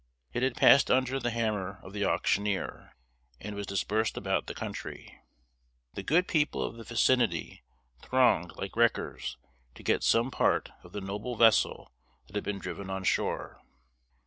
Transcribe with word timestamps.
It 0.33 0.41
had 0.41 0.55
passed 0.57 0.89
under 0.89 1.19
the 1.19 1.29
hammer 1.29 1.79
of 1.83 1.93
the 1.93 2.05
auctioneer, 2.05 2.95
and 3.39 3.55
was 3.55 3.67
dispersed 3.67 4.17
about 4.17 4.47
the 4.47 4.55
country. 4.55 5.21
The 5.93 6.01
good 6.01 6.27
people 6.27 6.63
of 6.63 6.75
the 6.77 6.83
vicinity 6.83 7.61
thronged 8.01 8.53
liked 8.55 8.75
wreckers 8.75 9.37
to 9.75 9.83
get 9.83 10.01
some 10.01 10.31
part 10.31 10.71
of 10.81 10.93
the 10.93 11.01
noble 11.01 11.35
vessel 11.35 11.91
that 12.25 12.33
had 12.35 12.43
been 12.43 12.57
driven 12.57 12.89
on 12.89 13.03
shore. 13.03 13.61